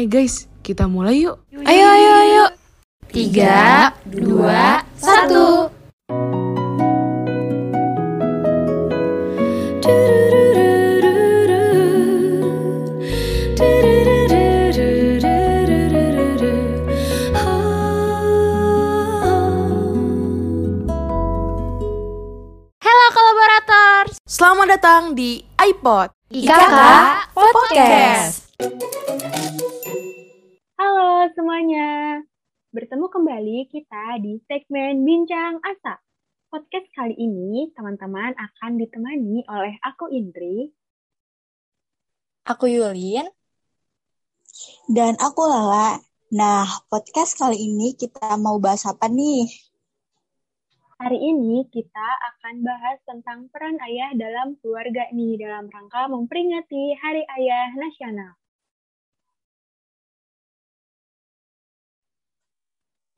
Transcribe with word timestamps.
Eh 0.00 0.08
guys, 0.08 0.48
kita 0.64 0.88
mulai 0.88 1.28
yuk. 1.28 1.36
Ayo, 1.52 1.84
ayo, 1.92 2.12
ayo. 2.24 2.44
Tiga, 3.12 3.92
dua, 4.08 4.80
satu. 4.96 5.68
Halo 22.80 23.06
kolaborators. 23.12 24.16
Selamat 24.24 24.80
datang 24.80 25.12
di 25.12 25.44
iPod. 25.60 26.08
IKK 26.32 26.80
Podcast. 27.36 28.48
Halo 28.56 29.09
semuanya. 31.40 32.20
Bertemu 32.68 33.08
kembali 33.08 33.72
kita 33.72 34.20
di 34.20 34.44
segmen 34.44 35.08
Bincang 35.08 35.56
Asa. 35.64 35.96
Podcast 36.52 36.84
kali 36.92 37.16
ini 37.16 37.72
teman-teman 37.72 38.36
akan 38.36 38.76
ditemani 38.76 39.48
oleh 39.48 39.72
aku 39.80 40.12
Indri. 40.12 40.68
Aku 42.44 42.68
Yulin. 42.68 43.24
Dan 44.84 45.16
aku 45.16 45.48
Lala. 45.48 46.04
Nah, 46.28 46.68
podcast 46.92 47.32
kali 47.40 47.56
ini 47.56 47.96
kita 47.96 48.36
mau 48.36 48.60
bahas 48.60 48.84
apa 48.84 49.08
nih? 49.08 49.48
Hari 51.00 51.16
ini 51.24 51.64
kita 51.72 52.08
akan 52.36 52.60
bahas 52.60 53.00
tentang 53.08 53.48
peran 53.48 53.80
ayah 53.88 54.12
dalam 54.12 54.60
keluarga 54.60 55.08
nih 55.08 55.40
dalam 55.40 55.72
rangka 55.72 56.04
memperingati 56.04 57.00
Hari 57.00 57.24
Ayah 57.24 57.72
Nasional. 57.80 58.39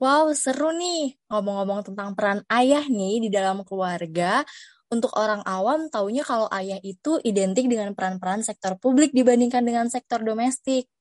Wow, 0.03 0.35
seru 0.35 0.75
nih. 0.75 1.15
Ngomong-ngomong 1.31 1.87
tentang 1.87 2.11
peran 2.11 2.43
ayah 2.51 2.83
nih 2.91 3.23
di 3.23 3.29
dalam 3.31 3.63
keluarga. 3.63 4.43
Untuk 4.91 5.15
orang 5.15 5.39
awam, 5.47 5.87
taunya 5.87 6.27
kalau 6.27 6.51
ayah 6.51 6.75
itu 6.83 7.23
identik 7.23 7.71
dengan 7.71 7.95
peran-peran 7.95 8.43
sektor 8.43 8.75
publik 8.75 9.15
dibandingkan 9.15 9.63
dengan 9.63 9.87
sektor 9.87 10.19
domestik. 10.19 10.91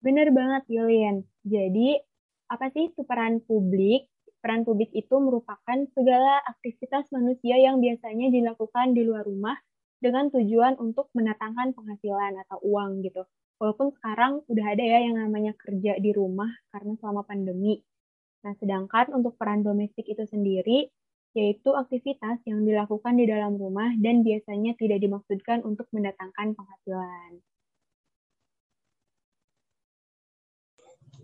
Bener 0.00 0.32
banget 0.32 0.64
Yulian. 0.72 1.28
Jadi, 1.44 2.00
apa 2.48 2.72
sih 2.72 2.88
itu 2.88 3.04
peran 3.04 3.44
publik? 3.44 4.08
Peran 4.40 4.64
publik 4.64 4.88
itu 4.96 5.20
merupakan 5.20 5.76
segala 5.92 6.40
aktivitas 6.40 7.12
manusia 7.12 7.60
yang 7.60 7.84
biasanya 7.84 8.32
dilakukan 8.32 8.96
di 8.96 9.04
luar 9.04 9.28
rumah 9.28 9.60
dengan 10.00 10.32
tujuan 10.32 10.80
untuk 10.80 11.12
mendatangkan 11.12 11.76
penghasilan 11.76 12.32
atau 12.48 12.64
uang 12.64 13.04
gitu. 13.04 13.28
Walaupun 13.56 13.88
sekarang 13.96 14.44
udah 14.52 14.66
ada 14.68 14.84
ya 14.84 14.98
yang 15.08 15.16
namanya 15.16 15.56
kerja 15.56 15.96
di 15.96 16.12
rumah 16.12 16.52
karena 16.68 16.92
selama 17.00 17.24
pandemi. 17.24 17.80
Nah, 18.44 18.52
sedangkan 18.60 19.16
untuk 19.16 19.40
peran 19.40 19.64
domestik 19.64 20.04
itu 20.04 20.28
sendiri, 20.28 20.92
yaitu 21.32 21.72
aktivitas 21.72 22.44
yang 22.44 22.68
dilakukan 22.68 23.16
di 23.16 23.24
dalam 23.24 23.56
rumah 23.56 23.96
dan 23.96 24.20
biasanya 24.20 24.76
tidak 24.76 25.00
dimaksudkan 25.00 25.64
untuk 25.64 25.88
mendatangkan 25.92 26.52
penghasilan. 26.52 27.40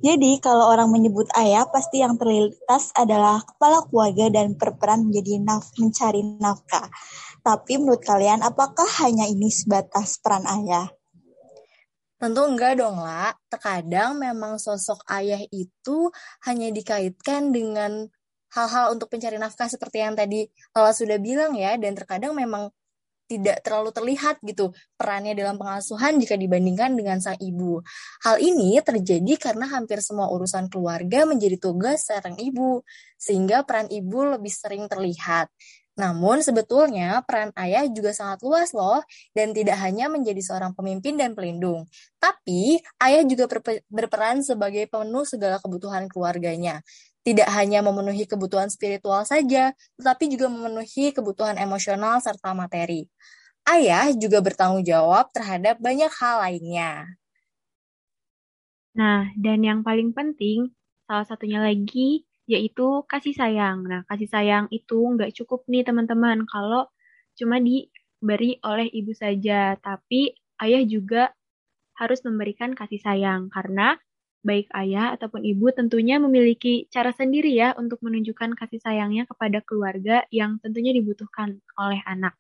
Jadi, 0.03 0.43
kalau 0.43 0.73
orang 0.73 0.91
menyebut 0.91 1.31
ayah, 1.39 1.69
pasti 1.69 2.03
yang 2.03 2.19
terlintas 2.19 2.91
adalah 2.97 3.39
kepala 3.45 3.87
keluarga 3.87 4.35
dan 4.35 4.59
berperan 4.59 5.07
menjadi 5.07 5.39
naf 5.39 5.71
mencari 5.79 6.27
nafkah. 6.43 6.91
Tapi 7.45 7.79
menurut 7.79 8.03
kalian, 8.03 8.43
apakah 8.43 8.89
hanya 9.05 9.31
ini 9.31 9.47
sebatas 9.47 10.19
peran 10.19 10.43
ayah? 10.49 10.91
Tentu 12.23 12.47
enggak 12.47 12.79
dong, 12.79 13.03
lah. 13.03 13.35
Terkadang 13.51 14.15
memang 14.15 14.55
sosok 14.55 15.03
ayah 15.11 15.43
itu 15.51 16.07
hanya 16.47 16.71
dikaitkan 16.71 17.51
dengan 17.51 18.07
hal-hal 18.55 18.95
untuk 18.95 19.11
pencari 19.11 19.43
nafkah 19.43 19.67
seperti 19.67 20.07
yang 20.07 20.15
tadi 20.15 20.47
Lala 20.71 20.95
sudah 20.95 21.19
bilang 21.19 21.59
ya, 21.59 21.75
dan 21.75 21.99
terkadang 21.99 22.39
memang 22.39 22.71
tidak 23.27 23.65
terlalu 23.67 23.91
terlihat 23.91 24.39
gitu 24.45 24.71
perannya 24.95 25.35
dalam 25.35 25.59
pengasuhan 25.59 26.21
jika 26.23 26.39
dibandingkan 26.39 26.95
dengan 26.95 27.19
sang 27.19 27.41
ibu. 27.43 27.83
Hal 28.23 28.39
ini 28.39 28.79
terjadi 28.79 29.35
karena 29.41 29.67
hampir 29.67 29.99
semua 29.99 30.31
urusan 30.31 30.71
keluarga 30.71 31.27
menjadi 31.27 31.59
tugas 31.59 32.07
seorang 32.07 32.39
ibu, 32.39 32.87
sehingga 33.19 33.67
peran 33.67 33.91
ibu 33.91 34.39
lebih 34.39 34.53
sering 34.53 34.87
terlihat. 34.87 35.51
Namun 35.93 36.41
sebetulnya 36.41 37.21
peran 37.29 37.53
ayah 37.57 37.85
juga 37.89 38.17
sangat 38.17 38.41
luas 38.41 38.73
loh 38.73 39.05
dan 39.37 39.53
tidak 39.53 39.77
hanya 39.81 40.09
menjadi 40.09 40.41
seorang 40.41 40.73
pemimpin 40.73 41.21
dan 41.21 41.37
pelindung. 41.37 41.85
Tapi 42.17 42.81
ayah 43.03 43.23
juga 43.29 43.45
berperan 43.93 44.41
sebagai 44.41 44.89
pemenuh 44.89 45.29
segala 45.29 45.61
kebutuhan 45.61 46.09
keluarganya 46.09 46.81
tidak 47.23 47.49
hanya 47.55 47.87
memenuhi 47.87 48.27
kebutuhan 48.27 48.67
spiritual 48.67 49.23
saja, 49.23 49.71
tetapi 49.95 50.27
juga 50.27 50.51
memenuhi 50.51 51.15
kebutuhan 51.15 51.55
emosional 51.55 52.19
serta 52.19 52.51
materi. 52.51 53.07
Ayah 53.63 54.11
juga 54.11 54.43
bertanggung 54.43 54.83
jawab 54.83 55.31
terhadap 55.31 55.79
banyak 55.79 56.11
hal 56.19 56.43
lainnya. 56.43 57.07
Nah, 58.99 59.31
dan 59.39 59.63
yang 59.63 59.81
paling 59.87 60.11
penting, 60.11 60.75
salah 61.07 61.25
satunya 61.25 61.63
lagi, 61.63 62.27
yaitu 62.53 63.05
kasih 63.09 63.33
sayang. 63.33 63.85
Nah, 63.89 64.05
kasih 64.07 64.29
sayang 64.29 64.65
itu 64.69 64.99
nggak 65.01 65.33
cukup 65.43 65.65
nih 65.67 65.83
teman-teman 65.89 66.45
kalau 66.45 66.89
cuma 67.39 67.57
diberi 67.59 68.61
oleh 68.63 68.89
ibu 68.93 69.13
saja, 69.17 69.77
tapi 69.81 70.37
ayah 70.61 70.83
juga 70.85 71.33
harus 71.97 72.21
memberikan 72.25 72.77
kasih 72.77 73.01
sayang 73.01 73.49
karena 73.53 73.97
baik 74.43 74.67
ayah 74.75 75.15
ataupun 75.15 75.47
ibu 75.47 75.71
tentunya 75.71 76.19
memiliki 76.19 76.91
cara 76.91 77.15
sendiri 77.15 77.55
ya 77.55 77.79
untuk 77.79 78.03
menunjukkan 78.03 78.59
kasih 78.59 78.83
sayangnya 78.83 79.25
kepada 79.31 79.63
keluarga 79.63 80.27
yang 80.35 80.59
tentunya 80.59 80.91
dibutuhkan 80.91 81.63
oleh 81.79 82.03
anak. 82.05 82.35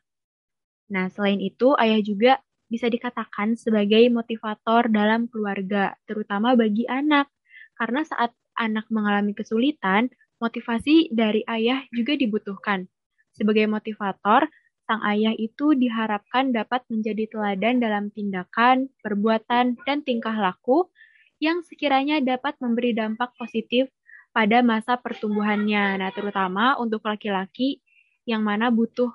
Nah, 0.90 1.08
selain 1.08 1.38
itu, 1.38 1.72
ayah 1.78 2.02
juga 2.02 2.42
bisa 2.68 2.90
dikatakan 2.90 3.54
sebagai 3.54 4.02
motivator 4.10 4.90
dalam 4.90 5.30
keluarga, 5.30 5.94
terutama 6.04 6.58
bagi 6.58 6.84
anak. 6.90 7.30
Karena 7.78 8.04
saat 8.04 8.34
anak 8.58 8.88
mengalami 8.92 9.32
kesulitan, 9.32 10.12
motivasi 10.42 11.12
dari 11.14 11.46
ayah 11.46 11.86
juga 11.94 12.18
dibutuhkan. 12.18 12.90
Sebagai 13.32 13.64
motivator, 13.70 14.50
sang 14.84 15.00
ayah 15.06 15.32
itu 15.38 15.72
diharapkan 15.78 16.50
dapat 16.50 16.82
menjadi 16.90 17.30
teladan 17.30 17.78
dalam 17.78 18.10
tindakan, 18.10 18.90
perbuatan, 19.00 19.78
dan 19.86 19.98
tingkah 20.02 20.34
laku 20.34 20.90
yang 21.38 21.62
sekiranya 21.62 22.22
dapat 22.22 22.58
memberi 22.58 22.94
dampak 22.94 23.34
positif 23.38 23.88
pada 24.34 24.60
masa 24.60 24.98
pertumbuhannya. 24.98 26.00
Nah, 26.00 26.10
terutama 26.10 26.76
untuk 26.78 27.04
laki-laki 27.06 27.82
yang 28.26 28.42
mana 28.46 28.70
butuh 28.70 29.10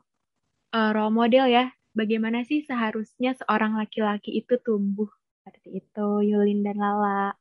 uh, 0.75 0.91
role 0.91 1.13
model 1.13 1.47
ya. 1.47 1.71
Bagaimana 1.97 2.45
sih 2.45 2.61
seharusnya 2.61 3.33
seorang 3.41 3.73
laki-laki 3.73 4.37
itu 4.37 4.61
tumbuh 4.61 5.09
seperti 5.41 5.81
itu, 5.81 6.07
Yulin 6.21 6.61
dan 6.61 6.77
Lala. 6.77 7.33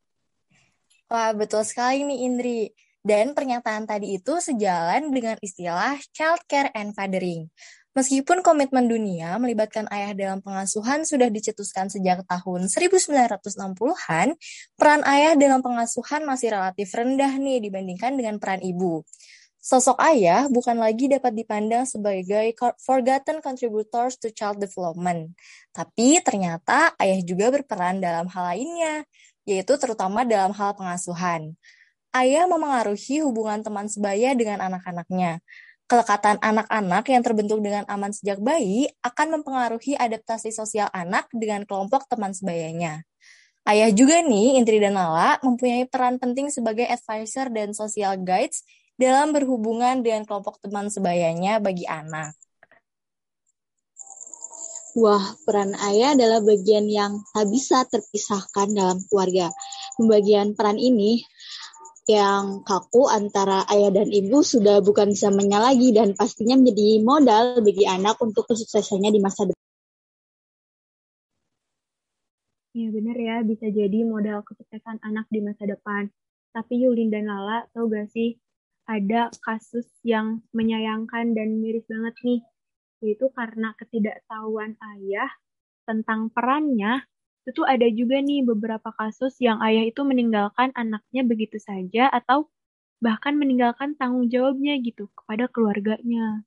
Wah, 1.07 1.31
betul 1.39 1.63
sekali 1.63 2.03
nih 2.03 2.19
Indri. 2.27 2.61
Dan 3.07 3.39
pernyataan 3.39 3.87
tadi 3.87 4.19
itu 4.19 4.43
sejalan 4.43 5.15
dengan 5.15 5.39
istilah 5.39 5.95
child 6.11 6.43
care 6.51 6.75
and 6.75 6.91
fathering. 6.99 7.47
Meskipun 7.95 8.43
komitmen 8.43 8.91
dunia 8.91 9.39
melibatkan 9.39 9.87
ayah 9.95 10.13
dalam 10.13 10.43
pengasuhan 10.43 11.07
sudah 11.07 11.31
dicetuskan 11.31 11.87
sejak 11.87 12.27
tahun 12.27 12.67
1960-an, 12.67 14.35
peran 14.75 15.01
ayah 15.07 15.33
dalam 15.39 15.63
pengasuhan 15.63 16.27
masih 16.27 16.59
relatif 16.59 16.91
rendah 16.93 17.39
nih 17.39 17.63
dibandingkan 17.63 18.19
dengan 18.19 18.37
peran 18.43 18.61
ibu. 18.61 19.07
Sosok 19.63 19.97
ayah 20.03 20.51
bukan 20.51 20.77
lagi 20.77 21.07
dapat 21.07 21.33
dipandang 21.35 21.87
sebagai 21.89 22.53
forgotten 22.83 23.39
contributors 23.41 24.19
to 24.19 24.35
child 24.35 24.59
development. 24.59 25.33
Tapi 25.71 26.21
ternyata 26.21 26.93
ayah 26.99 27.23
juga 27.23 27.55
berperan 27.55 28.03
dalam 28.03 28.27
hal 28.29 28.45
lainnya, 28.53 29.09
yaitu 29.47 29.79
terutama 29.81 30.27
dalam 30.27 30.53
hal 30.53 30.75
pengasuhan. 30.75 31.55
Ayah 32.13 32.45
memengaruhi 32.51 33.23
hubungan 33.23 33.63
teman 33.63 33.87
sebaya 33.87 34.35
dengan 34.35 34.61
anak-anaknya 34.61 35.41
kelekatan 35.87 36.43
anak-anak 36.43 37.07
yang 37.07 37.23
terbentuk 37.23 37.63
dengan 37.63 37.87
aman 37.87 38.11
sejak 38.11 38.43
bayi 38.43 38.91
akan 39.07 39.39
mempengaruhi 39.39 39.95
adaptasi 39.95 40.51
sosial 40.51 40.91
anak 40.91 41.31
dengan 41.31 41.63
kelompok 41.63 42.11
teman 42.11 42.35
sebayanya. 42.35 43.07
Ayah 43.67 43.91
juga 43.91 44.23
nih, 44.23 44.59
Intri 44.59 44.79
dan 44.79 44.95
Nala, 44.95 45.43
mempunyai 45.43 45.87
peran 45.91 46.23
penting 46.23 46.51
sebagai 46.51 46.87
advisor 46.87 47.51
dan 47.51 47.75
social 47.75 48.15
guides 48.19 48.63
dalam 48.95 49.35
berhubungan 49.35 50.03
dengan 50.03 50.23
kelompok 50.23 50.63
teman 50.63 50.87
sebayanya 50.87 51.59
bagi 51.59 51.83
anak. 51.87 52.35
Wah, 54.97 55.37
peran 55.45 55.77
ayah 55.77 56.17
adalah 56.17 56.41
bagian 56.41 56.89
yang 56.89 57.21
tak 57.37 57.53
bisa 57.53 57.85
terpisahkan 57.85 58.73
dalam 58.73 58.97
keluarga. 59.05 59.53
Pembagian 60.01 60.57
peran 60.57 60.81
ini 60.81 61.21
yang 62.09 62.65
kaku 62.65 63.05
antara 63.05 63.69
ayah 63.69 63.93
dan 63.93 64.09
ibu 64.09 64.41
sudah 64.41 64.81
bukan 64.81 65.13
zamannya 65.13 65.61
lagi 65.61 65.93
dan 65.93 66.17
pastinya 66.17 66.57
menjadi 66.57 67.05
modal 67.05 67.61
bagi 67.61 67.85
anak 67.85 68.17
untuk 68.25 68.49
kesuksesannya 68.49 69.13
di 69.13 69.21
masa 69.21 69.45
depan. 69.45 69.65
Ya 72.73 72.89
benar 72.89 73.17
ya, 73.21 73.37
bisa 73.45 73.69
jadi 73.69 74.01
modal 74.01 74.49
kesuksesan 74.49 75.05
anak 75.05 75.29
di 75.29 75.45
masa 75.45 75.69
depan. 75.69 76.09
Tapi 76.57 76.89
Yulin 76.89 77.13
dan 77.13 77.29
Lala, 77.29 77.69
tau 77.77 77.85
gak 77.93 78.09
sih, 78.17 78.41
ada 78.89 79.29
kasus 79.45 79.85
yang 80.09 80.41
menyayangkan 80.57 81.37
dan 81.37 81.61
miris 81.61 81.85
banget 81.85 82.17
nih, 82.25 82.41
yaitu 83.05 83.29
karena 83.33 83.73
ketidaktahuan 83.77 84.77
ayah 84.81 85.31
tentang 85.87 86.33
perannya, 86.33 87.05
itu 87.47 87.63
ada 87.63 87.87
juga 87.87 88.19
nih 88.19 88.43
beberapa 88.43 88.91
kasus 88.91 89.39
yang 89.39 89.63
ayah 89.63 89.87
itu 89.87 90.03
meninggalkan 90.03 90.75
anaknya 90.75 91.23
begitu 91.23 91.63
saja 91.63 92.11
atau 92.11 92.51
bahkan 92.99 93.39
meninggalkan 93.39 93.95
tanggung 93.95 94.27
jawabnya 94.27 94.75
gitu 94.83 95.07
kepada 95.15 95.47
keluarganya. 95.47 96.43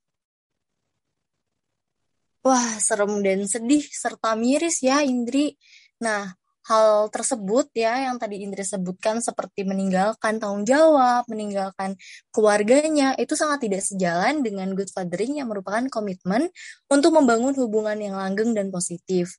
Wah, 2.40 2.80
serem 2.80 3.20
dan 3.20 3.44
sedih 3.44 3.84
serta 3.84 4.32
miris 4.32 4.80
ya 4.80 5.04
Indri. 5.04 5.60
Nah, 6.00 6.39
hal 6.70 7.10
tersebut 7.10 7.66
ya 7.74 8.06
yang 8.06 8.22
tadi 8.22 8.46
Indri 8.46 8.62
sebutkan 8.62 9.18
seperti 9.18 9.66
meninggalkan 9.66 10.38
tanggung 10.38 10.62
jawab, 10.62 11.26
meninggalkan 11.26 11.98
keluarganya, 12.30 13.18
itu 13.18 13.34
sangat 13.34 13.66
tidak 13.66 13.82
sejalan 13.82 14.46
dengan 14.46 14.70
good 14.78 14.86
fathering 14.94 15.42
yang 15.42 15.50
merupakan 15.50 15.82
komitmen 15.90 16.46
untuk 16.86 17.10
membangun 17.18 17.58
hubungan 17.58 17.98
yang 17.98 18.14
langgeng 18.14 18.54
dan 18.54 18.70
positif. 18.70 19.34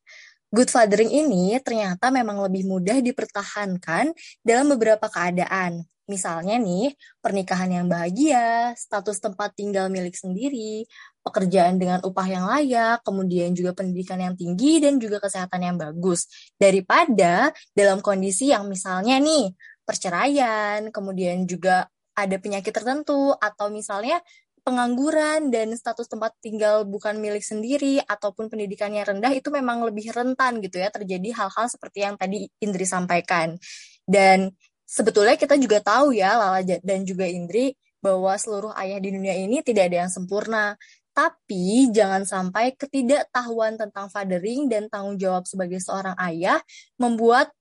Good 0.52 0.68
fathering 0.68 1.08
ini 1.08 1.56
ternyata 1.64 2.12
memang 2.12 2.44
lebih 2.44 2.68
mudah 2.68 3.00
dipertahankan 3.00 4.12
dalam 4.44 4.68
beberapa 4.76 5.08
keadaan. 5.08 5.88
Misalnya 6.12 6.60
nih, 6.60 6.92
pernikahan 7.24 7.72
yang 7.72 7.88
bahagia, 7.88 8.76
status 8.76 9.24
tempat 9.24 9.56
tinggal 9.56 9.88
milik 9.88 10.12
sendiri, 10.12 10.84
pekerjaan 11.22 11.78
dengan 11.78 12.02
upah 12.02 12.28
yang 12.28 12.46
layak, 12.50 13.06
kemudian 13.06 13.54
juga 13.54 13.78
pendidikan 13.78 14.18
yang 14.18 14.34
tinggi, 14.34 14.82
dan 14.82 14.98
juga 14.98 15.22
kesehatan 15.22 15.62
yang 15.62 15.78
bagus. 15.78 16.28
Daripada 16.58 17.54
dalam 17.74 18.02
kondisi 18.02 18.50
yang 18.50 18.66
misalnya 18.68 19.22
nih, 19.22 19.54
perceraian, 19.86 20.90
kemudian 20.90 21.46
juga 21.46 21.86
ada 22.18 22.36
penyakit 22.42 22.74
tertentu, 22.74 23.34
atau 23.38 23.70
misalnya 23.70 24.20
pengangguran 24.62 25.50
dan 25.50 25.74
status 25.74 26.06
tempat 26.06 26.38
tinggal 26.38 26.86
bukan 26.86 27.18
milik 27.18 27.42
sendiri 27.42 27.98
ataupun 28.06 28.46
pendidikannya 28.46 29.02
rendah 29.02 29.34
itu 29.34 29.50
memang 29.50 29.82
lebih 29.82 30.14
rentan 30.14 30.62
gitu 30.62 30.78
ya 30.78 30.94
terjadi 30.94 31.34
hal-hal 31.34 31.66
seperti 31.66 32.06
yang 32.06 32.14
tadi 32.14 32.46
Indri 32.62 32.86
sampaikan. 32.86 33.58
Dan 34.06 34.54
sebetulnya 34.86 35.34
kita 35.34 35.58
juga 35.58 35.82
tahu 35.82 36.14
ya 36.14 36.38
Lala 36.38 36.62
dan 36.62 37.00
juga 37.02 37.26
Indri 37.26 37.74
bahwa 38.02 38.34
seluruh 38.38 38.74
ayah 38.78 38.98
di 38.98 39.14
dunia 39.14 39.38
ini 39.38 39.62
tidak 39.62 39.90
ada 39.90 40.06
yang 40.06 40.12
sempurna. 40.12 40.78
Tapi 41.12 41.92
jangan 41.92 42.24
sampai 42.24 42.72
ketidaktahuan 42.76 43.76
tentang 43.76 44.08
fathering 44.08 44.72
dan 44.72 44.88
tanggung 44.88 45.20
jawab 45.20 45.44
sebagai 45.44 45.84
seorang 45.84 46.16
ayah 46.16 46.64
membuat 46.96 47.52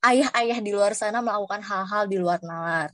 ayah-ayah 0.00 0.58
di 0.64 0.72
luar 0.72 0.96
sana 0.96 1.20
melakukan 1.20 1.60
hal-hal 1.60 2.08
di 2.08 2.16
luar 2.16 2.40
nalar. 2.40 2.88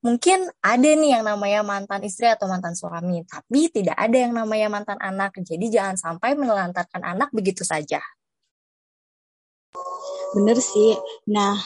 Mungkin 0.00 0.46
ada 0.62 0.88
nih 0.94 1.18
yang 1.18 1.24
namanya 1.26 1.66
mantan 1.66 2.06
istri 2.06 2.30
atau 2.30 2.46
mantan 2.46 2.72
suami, 2.78 3.26
tapi 3.26 3.68
tidak 3.68 3.98
ada 3.98 4.16
yang 4.16 4.32
namanya 4.32 4.70
mantan 4.70 4.98
anak. 5.02 5.34
Jadi 5.42 5.68
jangan 5.68 5.98
sampai 5.98 6.38
menelantarkan 6.38 7.02
anak 7.02 7.34
begitu 7.34 7.66
saja. 7.66 7.98
Bener 10.32 10.56
sih. 10.62 10.96
Nah, 11.28 11.58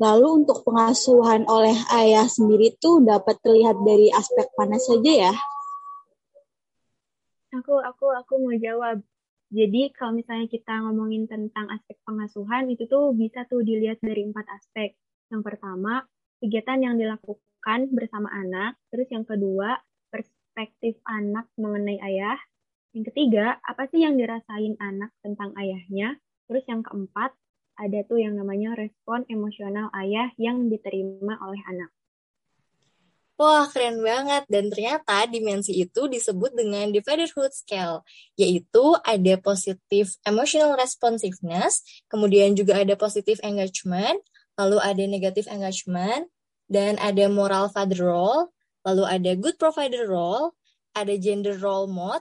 lalu 0.00 0.42
untuk 0.42 0.64
pengasuhan 0.64 1.44
oleh 1.46 1.76
ayah 1.94 2.26
sendiri 2.26 2.74
tuh 2.80 3.04
dapat 3.04 3.38
terlihat 3.44 3.76
dari 3.84 4.08
aspek 4.10 4.48
mana 4.56 4.80
saja 4.80 5.30
ya? 5.30 5.34
Aku 7.50 7.82
aku 7.82 8.14
aku 8.14 8.38
mau 8.38 8.54
jawab. 8.54 9.02
Jadi 9.50 9.90
kalau 9.98 10.14
misalnya 10.14 10.46
kita 10.46 10.86
ngomongin 10.86 11.26
tentang 11.26 11.66
aspek 11.74 11.98
pengasuhan, 12.06 12.70
itu 12.70 12.86
tuh 12.86 13.10
bisa 13.10 13.42
tuh 13.50 13.66
dilihat 13.66 13.98
dari 13.98 14.22
empat 14.22 14.46
aspek. 14.54 14.94
Yang 15.34 15.42
pertama, 15.42 16.06
kegiatan 16.38 16.78
yang 16.78 16.94
dilakukan 16.94 17.90
bersama 17.90 18.30
anak. 18.30 18.78
Terus 18.94 19.10
yang 19.10 19.26
kedua, 19.26 19.82
perspektif 20.14 20.94
anak 21.02 21.50
mengenai 21.58 21.98
ayah. 21.98 22.38
Yang 22.94 23.10
ketiga, 23.10 23.58
apa 23.66 23.90
sih 23.90 24.06
yang 24.06 24.14
dirasain 24.14 24.78
anak 24.78 25.10
tentang 25.18 25.50
ayahnya. 25.58 26.22
Terus 26.46 26.62
yang 26.70 26.86
keempat, 26.86 27.34
ada 27.74 27.98
tuh 28.06 28.22
yang 28.22 28.38
namanya 28.38 28.78
respon 28.78 29.26
emosional 29.26 29.90
ayah 29.98 30.30
yang 30.38 30.70
diterima 30.70 31.34
oleh 31.42 31.62
anak. 31.66 31.90
Wah, 33.40 33.64
keren 33.72 34.04
banget. 34.04 34.44
Dan 34.52 34.68
ternyata 34.68 35.24
dimensi 35.24 35.72
itu 35.72 36.04
disebut 36.12 36.52
dengan 36.52 36.92
the 36.92 37.00
fatherhood 37.00 37.56
scale, 37.56 38.04
yaitu 38.36 38.84
ada 39.00 39.40
positive 39.40 40.12
emotional 40.28 40.76
responsiveness, 40.76 41.80
kemudian 42.12 42.52
juga 42.52 42.84
ada 42.84 42.92
positive 43.00 43.40
engagement, 43.40 44.20
lalu 44.60 44.76
ada 44.84 45.02
negative 45.08 45.48
engagement, 45.48 46.28
dan 46.68 47.00
ada 47.00 47.32
moral 47.32 47.72
father 47.72 48.04
role, 48.04 48.52
lalu 48.84 49.08
ada 49.08 49.32
good 49.40 49.56
provider 49.56 50.04
role, 50.04 50.52
ada 50.92 51.16
gender 51.16 51.56
role 51.56 51.88
mode, 51.88 52.20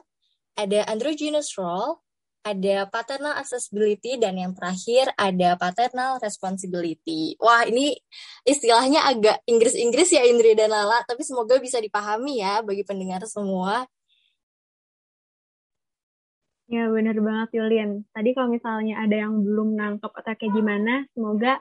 ada 0.56 0.88
androgynous 0.88 1.52
role, 1.60 2.00
ada 2.44 2.88
paternal 2.88 3.36
accessibility, 3.36 4.16
dan 4.16 4.40
yang 4.40 4.56
terakhir 4.56 5.12
ada 5.20 5.60
paternal 5.60 6.18
responsibility. 6.24 7.36
Wah, 7.40 7.68
ini 7.68 7.96
istilahnya 8.48 9.04
agak 9.06 9.44
Inggris-Inggris 9.46 10.16
ya 10.16 10.24
Indri 10.24 10.56
dan 10.56 10.72
Lala, 10.72 11.04
tapi 11.04 11.22
semoga 11.28 11.60
bisa 11.60 11.78
dipahami 11.84 12.40
ya 12.40 12.64
bagi 12.64 12.88
pendengar 12.88 13.24
semua. 13.28 13.84
Ya, 16.70 16.86
benar 16.86 17.18
banget 17.18 17.50
Yulian. 17.58 18.06
Tadi 18.14 18.30
kalau 18.38 18.54
misalnya 18.54 19.02
ada 19.02 19.26
yang 19.26 19.42
belum 19.42 19.74
nangkep 19.74 20.12
atau 20.14 20.34
kayak 20.38 20.54
gimana, 20.54 21.10
semoga 21.18 21.58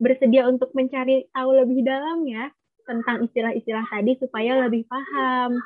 bersedia 0.00 0.48
untuk 0.48 0.72
mencari 0.72 1.28
tahu 1.34 1.50
lebih 1.52 1.84
dalam 1.84 2.24
ya 2.24 2.48
tentang 2.88 3.28
istilah-istilah 3.28 3.84
tadi 3.92 4.16
supaya 4.16 4.64
lebih 4.64 4.88
paham. 4.88 5.60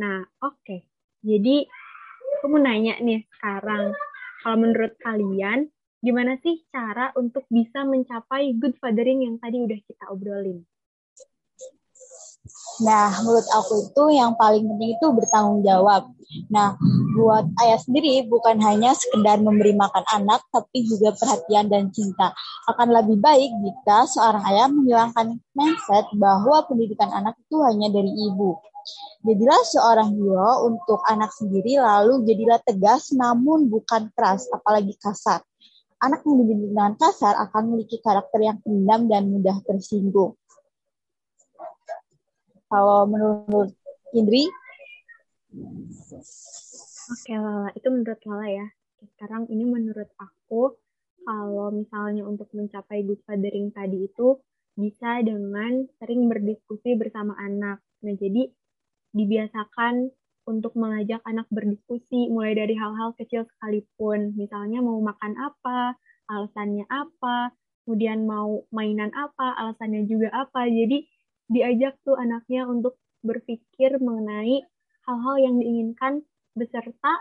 Nah, 0.00 0.24
oke. 0.40 0.56
Okay. 0.64 0.80
Jadi 1.20 1.68
aku 2.38 2.46
mau 2.54 2.62
nanya 2.62 2.94
nih 3.02 3.26
sekarang, 3.34 3.98
kalau 4.46 4.56
menurut 4.62 4.94
kalian, 5.02 5.66
gimana 5.98 6.38
sih 6.38 6.62
cara 6.70 7.10
untuk 7.18 7.42
bisa 7.50 7.82
mencapai 7.82 8.54
good 8.54 8.78
fathering 8.78 9.26
yang 9.26 9.42
tadi 9.42 9.58
udah 9.58 9.78
kita 9.82 10.04
obrolin? 10.06 10.62
Nah, 12.86 13.10
menurut 13.26 13.42
aku 13.50 13.90
itu 13.90 14.04
yang 14.14 14.38
paling 14.38 14.62
penting 14.62 14.94
itu 14.94 15.06
bertanggung 15.10 15.66
jawab. 15.66 16.14
Nah, 16.46 16.78
buat 17.18 17.50
ayah 17.66 17.80
sendiri 17.82 18.30
bukan 18.30 18.62
hanya 18.62 18.94
sekedar 18.94 19.42
memberi 19.42 19.74
makan 19.74 20.06
anak, 20.14 20.46
tapi 20.54 20.86
juga 20.86 21.10
perhatian 21.18 21.66
dan 21.66 21.90
cinta. 21.90 22.30
Akan 22.70 22.94
lebih 22.94 23.18
baik 23.18 23.50
jika 23.50 24.06
seorang 24.06 24.46
ayah 24.46 24.70
menghilangkan 24.70 25.42
mindset 25.58 26.06
bahwa 26.14 26.62
pendidikan 26.70 27.10
anak 27.10 27.34
itu 27.42 27.58
hanya 27.66 27.90
dari 27.90 28.14
ibu. 28.14 28.54
Jadilah 29.18 29.62
seorang 29.66 30.14
hero 30.14 30.70
untuk 30.70 31.02
anak 31.10 31.34
sendiri, 31.34 31.82
lalu 31.82 32.22
jadilah 32.22 32.62
tegas 32.62 33.10
namun 33.10 33.66
bukan 33.66 34.14
keras, 34.14 34.46
apalagi 34.54 34.94
kasar. 35.02 35.42
Anak 35.98 36.22
yang 36.22 36.46
dididik 36.46 36.70
dengan 36.70 36.94
kasar 36.94 37.34
akan 37.34 37.62
memiliki 37.66 37.98
karakter 37.98 38.38
yang 38.38 38.62
pendam 38.62 39.10
dan 39.10 39.26
mudah 39.26 39.58
tersinggung. 39.66 40.38
Kalau 42.70 43.10
menurut 43.10 43.74
Indri? 44.14 44.46
Oke 47.08 47.34
Lala, 47.34 47.74
itu 47.74 47.88
menurut 47.90 48.20
Lala 48.22 48.46
ya. 48.46 48.66
Sekarang 49.02 49.50
ini 49.50 49.66
menurut 49.66 50.06
aku, 50.14 50.78
kalau 51.26 51.74
misalnya 51.74 52.22
untuk 52.22 52.46
mencapai 52.54 53.02
good 53.02 53.18
fathering 53.26 53.74
tadi 53.74 54.06
itu 54.06 54.38
bisa 54.78 55.18
dengan 55.26 55.90
sering 55.98 56.30
berdiskusi 56.30 56.94
bersama 56.94 57.34
anak. 57.42 57.82
Nah, 58.06 58.14
jadi 58.14 58.46
dibiasakan 59.18 60.14
untuk 60.48 60.72
mengajak 60.78 61.20
anak 61.28 61.44
berdiskusi 61.52 62.32
mulai 62.32 62.56
dari 62.56 62.72
hal-hal 62.72 63.12
kecil 63.18 63.44
sekalipun. 63.44 64.32
Misalnya 64.38 64.80
mau 64.80 64.96
makan 65.02 65.36
apa, 65.36 65.98
alasannya 66.30 66.88
apa, 66.88 67.52
kemudian 67.84 68.24
mau 68.24 68.64
mainan 68.72 69.12
apa, 69.12 69.58
alasannya 69.60 70.08
juga 70.08 70.32
apa. 70.32 70.64
Jadi 70.64 71.04
diajak 71.52 72.00
tuh 72.00 72.16
anaknya 72.16 72.64
untuk 72.64 72.96
berpikir 73.20 74.00
mengenai 74.00 74.64
hal-hal 75.04 75.36
yang 75.36 75.60
diinginkan 75.60 76.24
beserta 76.56 77.12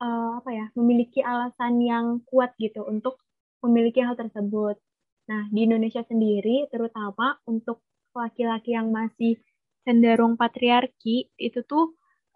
uh, 0.00 0.40
apa 0.40 0.50
ya, 0.52 0.66
memiliki 0.72 1.20
alasan 1.20 1.84
yang 1.84 2.24
kuat 2.24 2.56
gitu 2.56 2.80
untuk 2.88 3.20
memiliki 3.60 4.00
hal 4.00 4.16
tersebut. 4.16 4.80
Nah, 5.28 5.48
di 5.48 5.64
Indonesia 5.64 6.04
sendiri 6.04 6.68
terutama 6.68 7.40
untuk 7.48 7.80
laki-laki 8.12 8.76
yang 8.76 8.92
masih 8.92 9.40
cenderung 9.84 10.40
patriarki 10.40 11.30
itu 11.38 11.60
tuh 11.64 11.94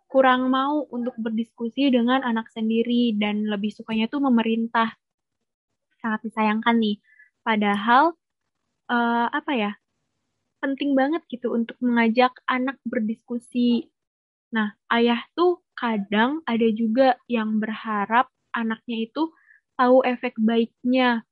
kurang 0.09 0.49
mau 0.49 0.89
untuk 0.89 1.17
berdiskusi 1.21 1.93
dengan 1.93 2.25
anak 2.25 2.49
sendiri 2.49 3.17
dan 3.17 3.45
lebih 3.45 3.73
sukanya 3.73 4.09
tuh 4.09 4.25
memerintah. 4.25 4.97
Sangat 6.01 6.25
disayangkan 6.25 6.77
nih. 6.81 6.97
Padahal 7.45 8.17
uh, 8.89 9.29
apa 9.29 9.53
ya? 9.57 9.73
penting 10.59 10.99
banget 10.99 11.23
gitu 11.31 11.55
untuk 11.55 11.79
mengajak 11.79 12.35
anak 12.51 12.77
berdiskusi. 12.83 13.91
Nah, 14.51 14.75
ayah 14.91 15.23
tuh 15.39 15.63
kadang 15.79 16.43
ada 16.45 16.67
juga 16.75 17.15
yang 17.31 17.63
berharap 17.63 18.27
anaknya 18.51 19.07
itu 19.07 19.31
tahu 19.79 20.03
efek 20.03 20.35
baiknya 20.43 21.23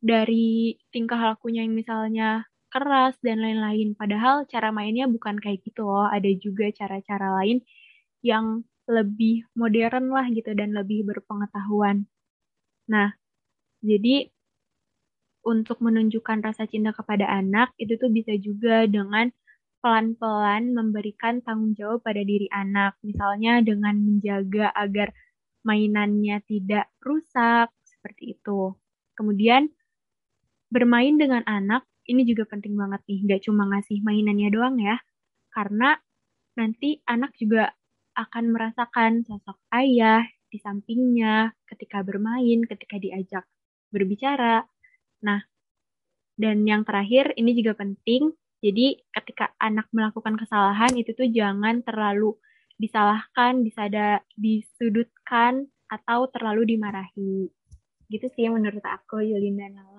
dari 0.00 0.78
tingkah 0.88 1.20
lakunya 1.20 1.66
yang 1.66 1.76
misalnya 1.76 2.48
keras 2.72 3.16
dan 3.24 3.40
lain-lain. 3.44 3.96
Padahal 3.98 4.44
cara 4.48 4.68
mainnya 4.70 5.08
bukan 5.08 5.36
kayak 5.40 5.64
gitu 5.64 5.84
loh. 5.88 6.08
Ada 6.08 6.30
juga 6.38 6.68
cara-cara 6.72 7.34
lain 7.42 7.64
yang 8.24 8.64
lebih 8.88 9.44
modern 9.52 10.08
lah 10.08 10.26
gitu 10.32 10.56
dan 10.56 10.72
lebih 10.72 11.04
berpengetahuan. 11.04 12.08
Nah, 12.88 13.12
jadi 13.84 14.32
untuk 15.44 15.80
menunjukkan 15.80 16.44
rasa 16.44 16.64
cinta 16.68 16.92
kepada 16.92 17.28
anak 17.28 17.72
itu 17.80 17.96
tuh 18.00 18.12
bisa 18.12 18.36
juga 18.40 18.84
dengan 18.88 19.32
pelan-pelan 19.78 20.74
memberikan 20.74 21.38
tanggung 21.44 21.72
jawab 21.78 22.02
pada 22.02 22.20
diri 22.24 22.48
anak. 22.50 22.98
Misalnya 23.04 23.62
dengan 23.62 23.96
menjaga 24.02 24.74
agar 24.74 25.14
mainannya 25.62 26.42
tidak 26.48 26.90
rusak, 27.04 27.70
seperti 27.84 28.38
itu. 28.38 28.74
Kemudian 29.14 29.68
bermain 30.72 31.16
dengan 31.16 31.42
anak 31.48 31.84
ini 32.08 32.24
juga 32.24 32.48
penting 32.48 32.74
banget 32.74 33.04
nih, 33.04 33.20
nggak 33.28 33.40
cuma 33.44 33.68
ngasih 33.68 34.00
mainannya 34.00 34.48
doang 34.48 34.80
ya, 34.80 34.96
karena 35.52 36.00
nanti 36.56 36.98
anak 37.04 37.36
juga 37.36 37.70
akan 38.18 38.44
merasakan 38.50 39.22
sosok 39.22 39.60
ayah 39.76 40.26
di 40.48 40.58
sampingnya 40.58 41.52
ketika 41.68 42.02
bermain, 42.02 42.64
ketika 42.66 42.96
diajak 42.98 43.44
berbicara. 43.92 44.64
Nah, 45.22 45.44
dan 46.34 46.64
yang 46.64 46.82
terakhir 46.82 47.36
ini 47.36 47.52
juga 47.54 47.78
penting, 47.78 48.32
jadi 48.64 48.98
ketika 49.12 49.54
anak 49.62 49.86
melakukan 49.94 50.34
kesalahan 50.34 50.96
itu 50.96 51.14
tuh 51.14 51.28
jangan 51.30 51.84
terlalu 51.86 52.34
disalahkan, 52.78 53.66
disada, 53.66 54.22
disudutkan, 54.38 55.66
atau 55.90 56.30
terlalu 56.30 56.76
dimarahi. 56.76 57.50
Gitu 58.06 58.26
sih 58.32 58.46
menurut 58.46 58.84
aku, 58.84 59.24
Yulinda 59.24 59.66
Nala. 59.72 59.97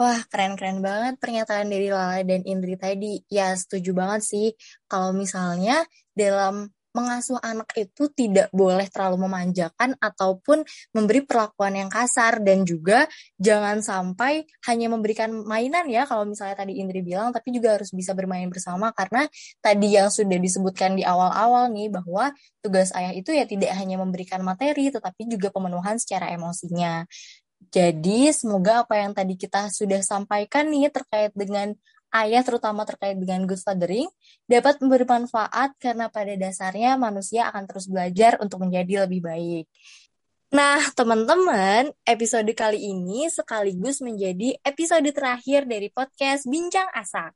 Wah, 0.00 0.20
keren-keren 0.32 0.80
banget 0.80 1.14
pernyataan 1.20 1.68
dari 1.68 1.92
Lala 1.92 2.24
dan 2.24 2.40
Indri 2.48 2.74
tadi. 2.80 3.20
Ya, 3.28 3.52
setuju 3.52 3.92
banget 3.92 4.22
sih. 4.24 4.46
Kalau 4.88 5.12
misalnya 5.12 5.84
dalam 6.16 6.72
mengasuh 6.90 7.38
anak 7.38 7.70
itu 7.78 8.10
tidak 8.10 8.50
boleh 8.50 8.90
terlalu 8.90 9.30
memanjakan 9.30 9.94
ataupun 10.02 10.66
memberi 10.90 11.22
perlakuan 11.22 11.78
yang 11.78 11.86
kasar 11.86 12.42
dan 12.42 12.66
juga 12.66 13.06
jangan 13.38 13.78
sampai 13.78 14.42
hanya 14.66 14.90
memberikan 14.90 15.30
mainan 15.46 15.86
ya 15.86 16.02
kalau 16.02 16.26
misalnya 16.26 16.58
tadi 16.58 16.82
Indri 16.82 17.06
bilang 17.06 17.30
tapi 17.30 17.54
juga 17.54 17.78
harus 17.78 17.94
bisa 17.94 18.10
bermain 18.10 18.50
bersama 18.50 18.90
karena 18.90 19.30
tadi 19.62 19.94
yang 19.94 20.10
sudah 20.10 20.34
disebutkan 20.42 20.98
di 20.98 21.06
awal-awal 21.06 21.70
nih 21.70 21.94
bahwa 21.94 22.34
tugas 22.58 22.90
ayah 22.98 23.14
itu 23.14 23.30
ya 23.30 23.46
tidak 23.46 23.70
hanya 23.78 23.94
memberikan 23.94 24.42
materi 24.42 24.90
tetapi 24.90 25.30
juga 25.30 25.54
pemenuhan 25.54 25.94
secara 25.94 26.34
emosinya. 26.34 27.06
Jadi 27.68 28.32
semoga 28.32 28.88
apa 28.88 28.96
yang 28.96 29.12
tadi 29.12 29.36
kita 29.36 29.68
sudah 29.68 30.00
sampaikan 30.00 30.72
nih 30.72 30.88
terkait 30.88 31.36
dengan 31.36 31.76
ayah 32.10 32.42
terutama 32.42 32.82
terkait 32.82 33.14
dengan 33.14 33.46
good 33.46 33.60
fathering 33.60 34.08
dapat 34.48 34.82
memberi 34.82 35.06
manfaat 35.06 35.76
karena 35.78 36.10
pada 36.10 36.34
dasarnya 36.34 36.98
manusia 36.98 37.52
akan 37.52 37.64
terus 37.70 37.86
belajar 37.86 38.40
untuk 38.42 38.64
menjadi 38.66 39.06
lebih 39.06 39.22
baik. 39.22 39.64
Nah, 40.50 40.82
teman-teman, 40.98 41.94
episode 42.02 42.50
kali 42.58 42.90
ini 42.90 43.30
sekaligus 43.30 44.02
menjadi 44.02 44.58
episode 44.66 45.06
terakhir 45.14 45.62
dari 45.62 45.86
podcast 45.94 46.50
Bincang 46.50 46.90
Asa. 46.90 47.30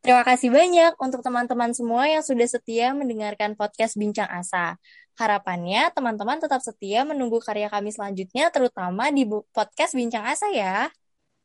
Terima 0.00 0.24
kasih 0.24 0.48
banyak 0.48 0.96
untuk 0.96 1.20
teman-teman 1.20 1.76
semua 1.76 2.08
yang 2.08 2.24
sudah 2.24 2.48
setia 2.48 2.96
mendengarkan 2.96 3.52
podcast 3.52 4.00
Bincang 4.00 4.32
Asa. 4.32 4.80
Harapannya 5.14 5.94
teman-teman 5.94 6.42
tetap 6.42 6.58
setia 6.58 7.06
menunggu 7.06 7.38
karya 7.38 7.70
kami 7.70 7.94
selanjutnya, 7.94 8.50
terutama 8.50 9.14
di 9.14 9.22
podcast 9.54 9.94
Bincang 9.94 10.26
Asa 10.26 10.50
ya. 10.50 10.90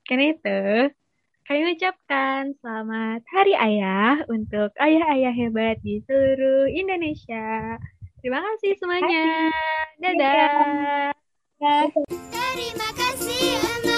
Karena 0.10 0.34
itu, 0.34 0.60
kami 1.46 1.78
ucapkan 1.78 2.54
selamat 2.62 3.22
Hari 3.30 3.54
Ayah 3.54 4.26
untuk 4.30 4.74
ayah-ayah 4.78 5.34
hebat 5.34 5.78
di 5.86 6.02
seluruh 6.06 6.70
Indonesia. 6.70 7.78
Terima 8.22 8.42
kasih 8.42 8.74
semuanya. 8.78 9.50
Dadah. 10.02 11.14
Terima 12.54 12.90
kasih. 12.98 13.89